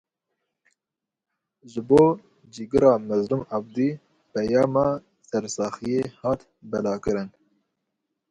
Ji 1.71 1.81
bo 1.87 2.03
Cîgira 2.53 2.91
Mazlûm 3.07 3.43
Ebdî 3.57 3.89
peyama 4.31 4.87
sersaxiyê 5.29 6.01
hat 6.21 6.39
belavkirin. 6.69 7.29